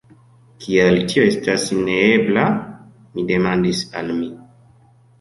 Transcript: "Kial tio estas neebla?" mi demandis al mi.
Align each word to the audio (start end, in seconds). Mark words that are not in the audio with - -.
"Kial 0.63 0.97
tio 1.11 1.25
estas 1.33 1.67
neebla?" 1.83 2.49
mi 3.13 3.29
demandis 3.31 3.87
al 4.03 4.15
mi. 4.21 4.37